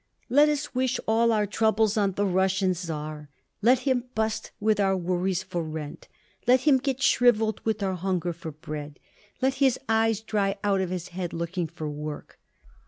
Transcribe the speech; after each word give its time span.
"Let 0.29 0.49
us 0.49 0.73
wish 0.73 0.99
all 1.07 1.31
our 1.31 1.45
troubles 1.45 1.95
on 1.95 2.13
the 2.13 2.25
Russian 2.25 2.73
Czar! 2.73 3.29
Let 3.61 3.81
him 3.81 4.05
bust 4.15 4.49
with 4.59 4.79
our 4.79 4.97
worries 4.97 5.43
for 5.43 5.61
rent! 5.63 6.07
Let 6.47 6.61
him 6.61 6.79
get 6.79 7.03
shriveled 7.03 7.61
with 7.63 7.83
our 7.83 7.93
hunger 7.93 8.33
for 8.33 8.51
bread! 8.51 8.97
Let 9.43 9.53
his 9.61 9.77
eyes 9.87 10.21
dry 10.21 10.55
out 10.63 10.81
of 10.81 10.89
his 10.89 11.09
head 11.09 11.33
looking 11.33 11.67
for 11.67 11.87
work!" 11.87 12.39